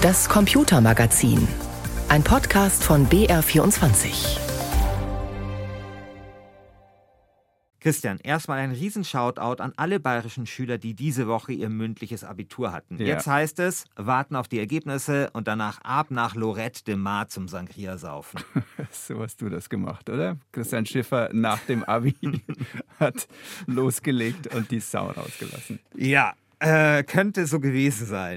Das 0.00 0.28
Computermagazin. 0.28 1.48
Ein 2.08 2.22
Podcast 2.22 2.84
von 2.84 3.08
BR24. 3.08 4.38
Christian, 7.80 8.20
erstmal 8.22 8.60
ein 8.60 8.70
Riesen-Shoutout 8.70 9.60
an 9.60 9.72
alle 9.76 9.98
bayerischen 9.98 10.46
Schüler, 10.46 10.78
die 10.78 10.94
diese 10.94 11.26
Woche 11.26 11.52
ihr 11.52 11.68
mündliches 11.68 12.22
Abitur 12.22 12.70
hatten. 12.70 12.98
Ja. 12.98 13.06
Jetzt 13.06 13.26
heißt 13.26 13.58
es, 13.58 13.86
warten 13.96 14.36
auf 14.36 14.46
die 14.46 14.60
Ergebnisse 14.60 15.30
und 15.32 15.48
danach 15.48 15.80
ab 15.82 16.12
nach 16.12 16.36
Lorette 16.36 16.84
de 16.84 16.94
Mar 16.94 17.26
zum 17.26 17.48
Sangria 17.48 17.98
saufen. 17.98 18.40
So 18.92 19.18
hast 19.18 19.40
du 19.42 19.48
das 19.48 19.68
gemacht, 19.68 20.08
oder? 20.08 20.36
Christian 20.52 20.86
Schiffer 20.86 21.30
nach 21.32 21.58
dem 21.62 21.82
Abi 21.82 22.14
hat 23.00 23.26
losgelegt 23.66 24.54
und 24.54 24.70
die 24.70 24.78
Sau 24.78 25.08
rausgelassen. 25.10 25.80
Ja, 25.96 26.34
äh, 26.60 27.02
könnte 27.02 27.46
so 27.48 27.58
gewesen 27.58 28.06
sein. 28.06 28.36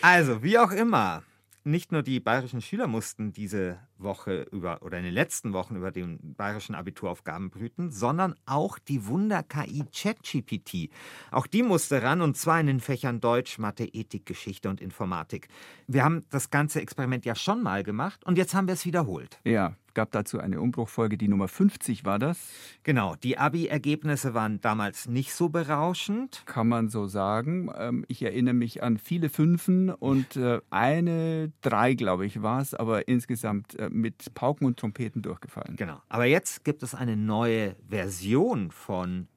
Also, 0.00 0.42
wie 0.42 0.58
auch 0.58 0.72
immer. 0.72 1.22
Nicht 1.64 1.92
nur 1.92 2.02
die 2.02 2.18
bayerischen 2.18 2.60
Schüler 2.60 2.88
mussten 2.88 3.32
diese 3.32 3.78
Woche 3.96 4.48
über 4.50 4.82
oder 4.82 4.98
in 4.98 5.04
den 5.04 5.14
letzten 5.14 5.52
Wochen 5.52 5.76
über 5.76 5.92
den 5.92 6.34
bayerischen 6.34 6.74
Abituraufgaben 6.74 7.50
brüten, 7.50 7.92
sondern 7.92 8.34
auch 8.46 8.80
die 8.80 9.06
Wunder-KI 9.06 9.84
ChatGPT. 9.94 10.90
Auch 11.30 11.46
die 11.46 11.62
musste 11.62 12.02
ran 12.02 12.20
und 12.20 12.36
zwar 12.36 12.58
in 12.58 12.66
den 12.66 12.80
Fächern 12.80 13.20
Deutsch, 13.20 13.58
Mathe, 13.58 13.84
Ethik, 13.84 14.26
Geschichte 14.26 14.68
und 14.70 14.80
Informatik. 14.80 15.46
Wir 15.86 16.02
haben 16.02 16.24
das 16.30 16.50
ganze 16.50 16.80
Experiment 16.80 17.24
ja 17.24 17.36
schon 17.36 17.62
mal 17.62 17.84
gemacht 17.84 18.24
und 18.24 18.38
jetzt 18.38 18.54
haben 18.54 18.66
wir 18.66 18.74
es 18.74 18.84
wiederholt. 18.84 19.38
Ja, 19.44 19.76
gab 19.94 20.10
dazu 20.12 20.38
eine 20.38 20.60
Umbruchfolge, 20.60 21.16
die 21.18 21.28
Nummer 21.28 21.48
50 21.48 22.04
war 22.04 22.18
das, 22.18 22.38
Genau, 22.82 23.14
die 23.16 23.38
Abi-Ergebnisse 23.38 24.34
waren 24.34 24.60
damals 24.60 25.06
nicht 25.08 25.32
so 25.34 25.48
berauschend. 25.48 26.42
kann 26.46 26.68
man 26.68 26.88
so 26.88 27.06
sagen. 27.06 27.70
Ähm, 27.76 28.04
Ich 28.08 28.22
erinnere 28.22 28.54
mich 28.54 28.82
an 28.82 28.98
viele 28.98 29.28
Fünfen 29.28 29.90
und 29.90 30.36
äh, 30.36 30.60
eine 30.70 31.52
Drei, 31.60 31.94
glaube 31.94 32.26
ich, 32.26 32.42
war 32.42 32.60
es, 32.60 32.74
aber 32.74 33.06
insgesamt 33.08 33.78
äh, 33.78 33.88
mit 33.90 34.34
Pauken 34.34 34.66
und 34.66 34.78
Trompeten 34.78 35.22
durchgefallen. 35.22 35.76
Genau. 35.76 36.00
Aber 36.08 36.24
jetzt 36.24 36.64
gibt 36.64 36.82
es 36.82 36.94
eine 36.94 37.16
neue 37.16 37.76
Version 37.88 38.70
von 38.70 39.28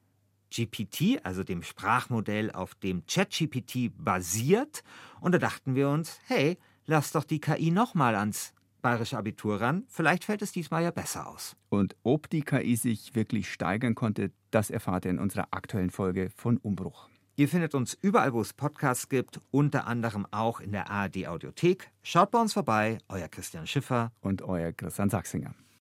GPT, 0.55 1.19
also 1.23 1.43
dem 1.43 1.63
Sprachmodell, 1.63 2.51
auf 2.51 2.75
dem 2.75 3.03
ChatGPT 3.05 3.91
basiert. 3.97 4.83
Und 5.19 5.33
da 5.33 5.37
dachten 5.37 5.75
wir 5.75 5.89
uns, 5.89 6.19
hey, 6.27 6.57
lass 6.85 7.11
doch 7.11 7.23
die 7.25 7.39
KI 7.39 7.71
nochmal 7.71 8.15
ans 8.15 8.53
bayerische 8.85 9.17
Abitur 9.17 9.61
ran. 9.61 9.83
Vielleicht 9.87 10.25
fällt 10.25 10.43
es 10.43 10.51
diesmal 10.51 10.83
ja 10.83 10.91
besser 10.91 11.27
aus. 11.27 11.55
Und 11.69 11.95
ob 12.03 12.29
die 12.29 12.43
KI 12.43 12.75
sich 12.75 13.15
wirklich 13.15 13.51
steigern 13.51 13.95
konnte, 13.95 14.31
das 14.51 14.69
erfahrt 14.69 15.05
ihr 15.05 15.11
in 15.11 15.17
unserer 15.17 15.47
aktuellen 15.49 15.89
Folge 15.89 16.29
von 16.35 16.57
Umbruch. 16.57 17.09
Ihr 17.35 17.49
findet 17.49 17.73
uns 17.73 17.97
überall, 17.99 18.33
wo 18.33 18.41
es 18.41 18.53
Podcasts 18.53 19.09
gibt, 19.09 19.41
unter 19.49 19.87
anderem 19.87 20.27
auch 20.29 20.59
in 20.59 20.71
der 20.71 20.91
ARD 20.91 21.25
Audiothek. 21.25 21.89
Schaut 22.03 22.29
bei 22.29 22.39
uns 22.39 22.53
vorbei, 22.53 22.99
euer 23.09 23.27
Christian 23.27 23.65
Schiffer. 23.65 24.11
Und 24.21 24.43
euer 24.43 24.71
Christian 24.71 25.09
Sachsinger. 25.09 25.55